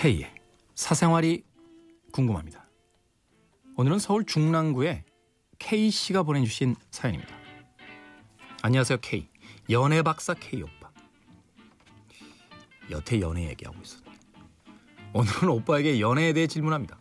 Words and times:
K의 0.00 0.32
사생활이 0.76 1.42
궁금합니다. 2.12 2.68
오늘은 3.76 3.98
서울 3.98 4.24
중랑구에 4.24 5.04
K 5.58 5.90
씨가 5.90 6.22
보내주신 6.22 6.76
사연입니다. 6.92 7.34
안녕하세요 8.62 8.98
K 9.00 9.28
연애 9.70 10.00
박사 10.02 10.34
K 10.34 10.62
오빠. 10.62 10.92
여태 12.92 13.20
연애 13.20 13.48
얘기하고 13.48 13.76
있어. 13.82 13.98
오늘은 15.14 15.48
오빠에게 15.48 15.98
연애에 15.98 16.32
대해 16.32 16.46
질문합니다. 16.46 16.96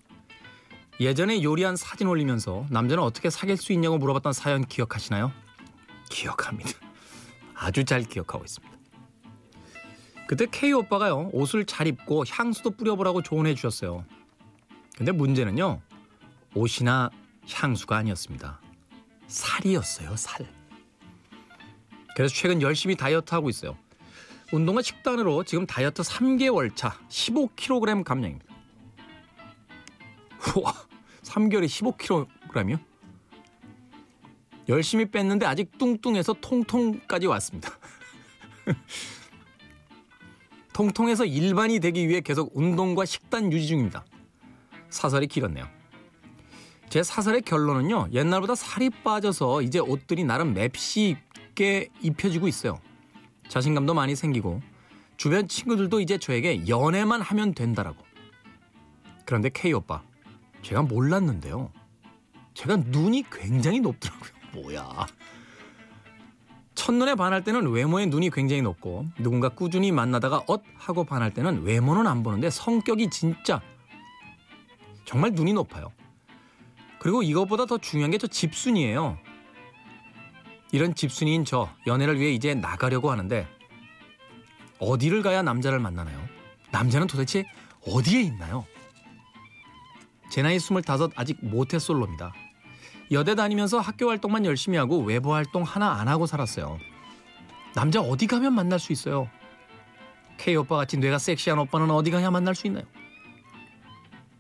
예전에 1.00 1.44
요리한 1.44 1.76
사진 1.76 2.08
올리면서 2.08 2.66
남자는 2.72 3.04
어떻게 3.04 3.30
사귈 3.30 3.58
수 3.58 3.74
있냐고 3.74 4.00
물어봤던 4.00 4.34
사연 4.34 4.66
기억하시나요? 4.66 5.32
기억합니다. 6.10 6.72
아주 7.54 7.86
잘 7.86 8.02
기억하고 8.02 8.44
있습니다. 8.44 8.77
그때 10.28 10.46
K 10.46 10.74
오빠가요 10.74 11.30
옷을 11.32 11.66
잘 11.66 11.88
입고 11.88 12.26
향수도 12.30 12.72
뿌려보라고 12.72 13.22
조언해 13.22 13.56
주셨어요. 13.56 14.06
근데 14.96 15.12
문제는요 15.14 15.82
옷이나 16.54 17.10
향수가 17.50 17.96
아니었습니다. 17.96 18.60
살이었어요 19.28 20.16
살. 20.18 20.46
그래서 22.16 22.34
최근 22.34 22.62
열심히 22.62 22.96
다이어트 22.96 23.34
하고 23.34 23.50
있어요. 23.50 23.78
운동과 24.52 24.82
식단으로 24.82 25.44
지금 25.44 25.66
다이어트 25.66 26.02
3개월 26.02 26.76
차 26.76 26.98
15kg 27.10 28.04
감량입니다. 28.04 28.46
우와 30.56 30.74
3개월에 31.24 31.66
15kg이요? 31.66 32.80
열심히 34.70 35.10
뺐는데 35.10 35.46
아직 35.46 35.78
뚱뚱해서 35.78 36.34
통통까지 36.42 37.28
왔습니다. 37.28 37.72
통통해서 40.78 41.26
일반이 41.26 41.80
되기 41.80 42.08
위해 42.08 42.22
계속 42.22 42.56
운동과 42.56 43.06
식단 43.06 43.52
유지 43.52 43.66
중입니다. 43.66 44.06
사설이 44.92 45.26
길었네요. 45.26 45.68
제 46.88 47.02
사설의 47.02 47.42
결론은요. 47.42 48.10
옛날보다 48.12 48.54
살이 48.54 48.92
빠져서 48.92 49.64
이제 49.64 49.80
옷들이 49.80 50.24
나름 50.24 50.54
맵시 50.54 51.18
있게 51.50 51.90
입혀지고 52.04 52.48
있어요. 52.48 52.80
자신감도 53.50 53.96
많이 53.96 54.16
생기고 54.16 54.62
주변 55.18 55.48
친구들도 55.48 56.00
이제 56.00 56.20
저에게 56.20 56.68
연애만 56.68 57.22
하면 57.22 57.56
된다라고. 57.56 57.98
그런데 59.26 59.50
K 59.50 59.74
오빠, 59.74 60.04
제가 60.62 60.84
몰랐는데요. 60.84 61.72
제가 62.54 62.76
눈이 62.76 63.24
굉장히 63.32 63.80
높더라고요. 63.80 64.32
뭐야. 64.54 65.08
첫눈에 66.78 67.16
반할 67.16 67.44
때는 67.44 67.72
외모에 67.72 68.06
눈이 68.06 68.30
굉장히 68.30 68.62
높고 68.62 69.08
누군가 69.18 69.50
꾸준히 69.50 69.92
만나다가 69.92 70.44
엇 70.48 70.64
하고 70.78 71.04
반할 71.04 71.34
때는 71.34 71.64
외모는 71.64 72.06
안 72.06 72.22
보는데 72.22 72.52
성격이 72.52 73.10
진짜 73.10 73.62
정말 75.04 75.32
눈이 75.32 75.54
높아요. 75.54 75.92
그리고 77.00 77.24
이것보다 77.24 77.66
더 77.66 77.80
중요한 77.80 78.12
게 78.12 78.20
저 78.20 78.28
집순이에요. 78.28 79.18
이런 80.72 80.94
집순이인 80.94 81.46
저 81.46 81.68
연애를 81.88 82.20
위해 82.20 82.32
이제 82.32 82.54
나가려고 82.54 83.10
하는데 83.10 83.48
어디를 84.80 85.24
가야 85.24 85.42
남자를 85.42 85.80
만나나요? 85.80 86.20
남자는 86.72 87.08
도대체 87.08 87.46
어디에 87.88 88.22
있나요? 88.22 88.66
제 90.30 90.44
나이 90.44 90.58
25 90.58 90.82
아직 91.16 91.38
모태솔로입니다. 91.42 92.34
여대 93.12 93.36
다니면서 93.36 93.80
학교 93.80 94.10
활동만 94.10 94.46
열심히 94.46 94.78
하고 94.78 95.00
외부 95.00 95.34
활동 95.34 95.64
하나 95.64 95.94
안 95.94 96.08
하고 96.08 96.26
살았어요. 96.26 96.80
남자 97.74 98.02
어디 98.02 98.28
가면 98.28 98.54
만날 98.54 98.80
수 98.80 98.92
있어요? 98.92 99.30
K 100.38 100.56
오빠 100.56 100.78
같이 100.78 100.98
뇌가 100.98 101.18
섹시한 101.18 101.58
오빠는 101.60 101.90
어디 101.92 102.12
가야 102.12 102.32
만날 102.32 102.54
수 102.54 102.68
있나요? 102.68 102.84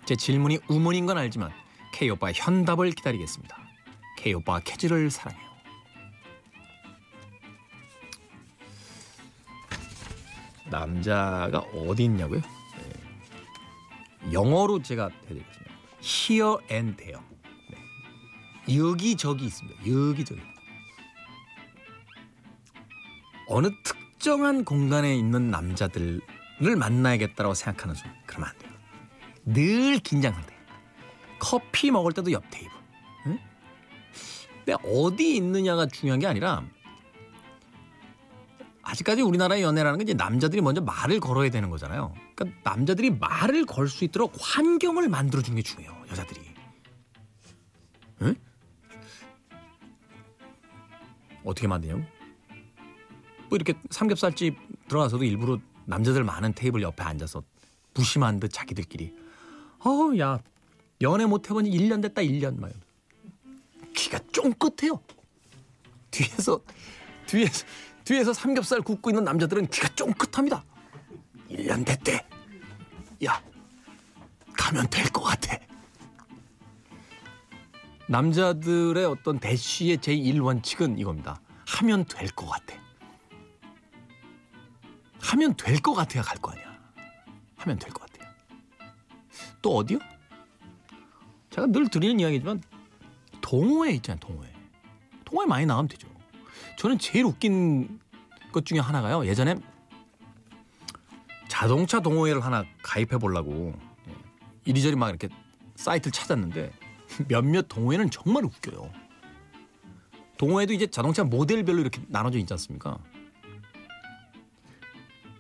제 0.05 0.15
질문이 0.15 0.59
우문인 0.67 1.05
건 1.05 1.17
알지만 1.17 1.51
K 1.93 2.09
오빠의 2.11 2.33
현답을 2.35 2.91
기다리겠습니다. 2.91 3.57
K 4.17 4.33
오빠가 4.33 4.59
캐즈를 4.59 5.09
사랑해요. 5.11 5.47
남자가 10.69 11.59
어디 11.73 12.03
있냐고요? 12.05 12.41
네. 12.41 14.33
영어로 14.33 14.81
제가 14.81 15.09
해드리겠습니다. 15.23 15.73
Here 16.01 16.57
and 16.69 16.97
there. 16.97 17.21
여기저기 18.73 19.45
있습니다. 19.45 19.87
여기저기. 19.87 20.41
어느 23.47 23.69
특정한 23.83 24.65
공간에 24.65 25.15
있는 25.15 25.49
남자들을 25.51 26.21
만나야겠다고 26.77 27.53
생각하는 27.53 27.95
순간 27.95 28.15
그러면 28.25 28.49
안 28.49 28.57
돼요. 28.57 28.71
늘 29.45 29.99
긴장 29.99 30.33
상태. 30.33 30.53
커피 31.39 31.91
먹을 31.91 32.11
때도 32.11 32.31
옆 32.31 32.43
테이블. 32.49 32.71
응? 33.27 33.39
근데 34.65 34.75
어디 34.83 35.35
있느냐가 35.37 35.85
중요한 35.85 36.19
게 36.19 36.27
아니라 36.27 36.63
아직까지 38.81 39.21
우리나라의 39.21 39.61
연애라는 39.63 39.99
게 39.99 40.03
이제 40.03 40.13
남자들이 40.13 40.61
먼저 40.61 40.81
말을 40.81 41.19
걸어야 41.19 41.49
되는 41.49 41.69
거잖아요. 41.69 42.13
그러니까 42.35 42.59
남자들이 42.69 43.11
말을 43.11 43.65
걸 43.65 43.87
수 43.87 44.03
있도록 44.03 44.33
환경을 44.39 45.07
만들어 45.09 45.41
주는 45.41 45.55
게 45.55 45.61
중요해요. 45.61 46.05
여자들이. 46.11 46.56
어떻게 51.47 51.67
만드냐고? 51.67 52.01
뭐 53.49 53.55
이렇게 53.55 53.73
삼겹살집 53.89 54.57
들어가서도 54.87 55.23
일부러 55.23 55.57
남자들 55.85 56.23
많은 56.23 56.53
테이블 56.53 56.81
옆에 56.81 57.03
앉아서 57.03 57.41
무심한 57.93 58.39
듯 58.39 58.49
자기들끼리 58.51 59.13
어우 59.79 60.17
야 60.19 60.39
연애 61.01 61.25
못 61.25 61.49
해본 61.49 61.65
지 61.65 61.71
1년 61.71 62.01
됐다 62.01 62.21
1년 62.21 62.59
막 62.59 62.71
귀가 63.95 64.19
쫑긋해요. 64.31 64.99
뒤에서 66.11 66.61
뒤에서 67.25 67.65
뒤에서 68.03 68.33
삼겹살 68.33 68.81
굽고 68.81 69.09
있는 69.09 69.23
남자들은 69.23 69.67
귀가 69.67 69.87
쫑긋합니다. 69.89 70.63
1년 71.49 71.85
됐대. 71.85 72.25
야 73.25 73.41
가면 74.55 74.87
될 74.89 75.09
것 75.09 75.21
같아. 75.23 75.57
남자들의 78.07 79.05
어떤 79.05 79.39
대쉬의 79.39 79.97
제1 79.97 80.41
원칙은 80.43 80.97
이겁니다. 80.97 81.39
하면 81.67 82.05
될 82.05 82.29
것 82.31 82.47
같아. 82.47 82.75
하면 85.21 85.55
될 85.55 85.81
것 85.81 85.93
같아야 85.93 86.23
갈 86.23 86.37
거 86.39 86.51
아니야. 86.51 86.65
하면 87.57 87.77
될 87.77 87.91
것 87.91 88.09
같아요. 88.09 88.31
또 89.61 89.75
어디요? 89.77 89.99
제가 91.49 91.67
늘 91.67 91.89
드리는 91.89 92.19
이야기지만 92.19 92.61
동호회 93.41 93.91
있잖아요. 93.95 94.19
동호회. 94.21 94.53
동호회 95.25 95.45
많이 95.47 95.65
나가면 95.65 95.89
되죠. 95.89 96.07
저는 96.77 96.97
제일 96.99 97.25
웃긴 97.25 97.99
것 98.53 98.65
중에 98.65 98.79
하나가요. 98.79 99.25
예전에 99.25 99.55
자동차 101.49 101.99
동호회를 101.99 102.43
하나 102.45 102.63
가입해 102.83 103.17
보려고 103.17 103.73
예, 104.07 104.13
이리저리 104.65 104.95
막 104.95 105.09
이렇게 105.09 105.27
사이트를 105.75 106.11
찾았는데 106.11 106.71
몇몇 107.27 107.67
동호회는 107.67 108.09
정말 108.09 108.45
웃겨요. 108.45 108.91
동호회도 110.37 110.73
이제 110.73 110.87
자동차 110.87 111.23
모델별로 111.23 111.79
이렇게 111.79 112.01
나눠져 112.07 112.37
있지 112.39 112.53
않습니까? 112.53 112.97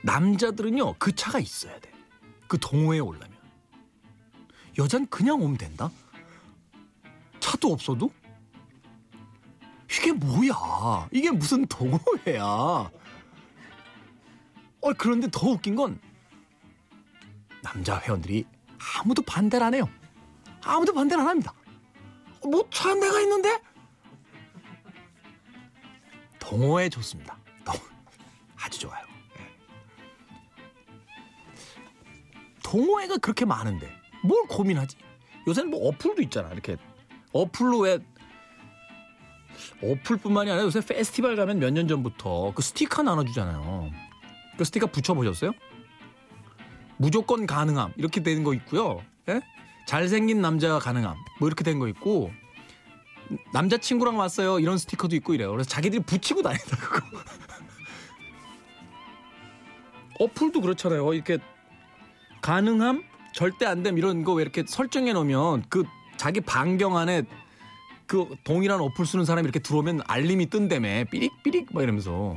남자들은요 0.03 0.95
그 0.97 1.13
차가 1.13 1.39
있어야 1.39 1.77
돼. 1.79 1.91
그 2.47 2.57
동호회에 2.59 2.99
올라면 2.99 3.35
여잔 4.77 5.07
그냥 5.07 5.41
오면 5.41 5.57
된다. 5.57 5.91
차도 7.39 7.71
없어도 7.71 8.11
이게 9.91 10.11
뭐야? 10.11 11.07
이게 11.11 11.31
무슨 11.31 11.65
동호회야? 11.65 12.43
어 12.43 12.91
그런데 14.97 15.27
더 15.31 15.47
웃긴 15.49 15.75
건 15.75 15.99
남자 17.63 17.99
회원들이 17.99 18.45
아무도 18.97 19.21
반대를 19.21 19.65
안 19.65 19.73
해요. 19.73 19.89
아무도 20.63 20.93
반대를 20.93 21.21
안 21.21 21.29
합니다. 21.29 21.53
뭐차 22.43 22.93
내가 22.95 23.19
있는데? 23.21 23.61
동호회 26.39 26.89
좋습니다. 26.89 27.37
아주 28.61 28.79
좋아요. 28.79 29.03
예. 29.39 29.47
동호회가 32.63 33.17
그렇게 33.17 33.45
많은데 33.45 33.91
뭘 34.23 34.45
고민하지? 34.47 34.97
요새는 35.47 35.69
뭐 35.71 35.87
어플도 35.89 36.21
있잖아. 36.23 36.49
이렇게 36.51 36.77
어플로 37.33 37.79
왜 37.79 37.99
어플뿐만이 39.83 40.49
아니라 40.51 40.65
요새 40.65 40.81
페스티벌 40.81 41.35
가면 41.35 41.59
몇 41.59 41.71
년 41.71 41.87
전부터 41.87 42.53
그 42.55 42.61
스티커 42.61 43.03
나눠주잖아요. 43.03 43.91
그 44.57 44.63
스티커 44.63 44.87
붙여보셨어요? 44.87 45.51
무조건 46.97 47.45
가능함 47.45 47.93
이렇게 47.97 48.23
되는 48.23 48.43
거 48.43 48.53
있고요. 48.55 49.03
예? 49.29 49.41
잘생긴 49.87 50.41
남자가 50.41 50.77
가능함. 50.79 51.15
뭐 51.39 51.47
이렇게 51.47 51.63
된 51.63 51.79
거 51.79 51.87
있고 51.87 52.31
남자친구랑 53.53 54.17
왔어요. 54.17 54.59
이런 54.59 54.77
스티커도 54.77 55.15
있고 55.17 55.33
이래요. 55.33 55.51
그래서 55.51 55.67
자기들이 55.69 56.03
붙이고 56.03 56.41
다닌다 56.43 56.77
그거 56.77 57.01
어플도 60.19 60.61
그렇잖아요. 60.61 61.13
이렇게 61.13 61.37
가능함? 62.41 63.03
절대 63.33 63.65
안 63.65 63.83
됨. 63.83 63.97
이런 63.97 64.23
거 64.23 64.33
왜 64.33 64.41
이렇게 64.43 64.63
설정해 64.67 65.13
놓으면 65.13 65.63
그 65.69 65.83
자기 66.17 66.41
반경 66.41 66.97
안에 66.97 67.23
그 68.07 68.35
동일한 68.43 68.79
어플 68.81 69.05
쓰는 69.05 69.25
사람이 69.25 69.45
이렇게 69.45 69.59
들어오면 69.59 70.01
알림이 70.07 70.49
뜬다며. 70.49 71.05
삐릭삐릭 71.11 71.67
막 71.73 71.83
이러면서. 71.83 72.35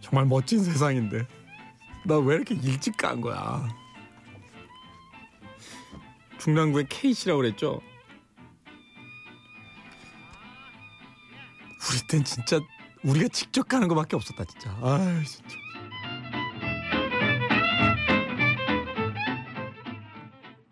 정말 0.00 0.26
멋진 0.26 0.62
세상인데. 0.62 1.26
나 2.04 2.16
왜 2.18 2.36
이렇게 2.36 2.54
일찍 2.54 2.96
간 2.96 3.20
거야 3.20 3.68
중랑구의 6.48 6.86
K씨라고 6.88 7.42
그랬죠? 7.42 7.82
우리 11.90 12.06
땐 12.08 12.24
진짜 12.24 12.58
우리가 13.04 13.28
직접 13.28 13.68
가는 13.68 13.86
거밖에 13.86 14.16
없었다 14.16 14.44
진짜. 14.44 14.70
아 14.80 15.22
진짜 15.26 15.54